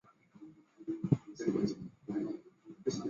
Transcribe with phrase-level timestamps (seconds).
[0.03, 2.33] 治所在荣
[2.83, 2.99] 懿县。